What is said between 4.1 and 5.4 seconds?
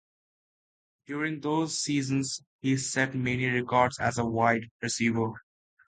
a wide receiver.